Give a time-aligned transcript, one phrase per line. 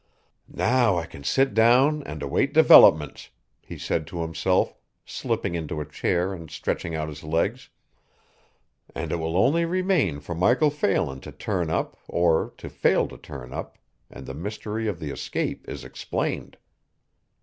[0.51, 3.29] "Now I can sit down and await developments,"
[3.61, 4.73] he said to himself,
[5.05, 7.69] slipping into a chair and stretching out his legs,
[8.95, 13.17] "and it will only remain for Michael Phelan to turn up or to fail to
[13.19, 13.77] turn up
[14.09, 16.57] and the mystery of the escape is explained.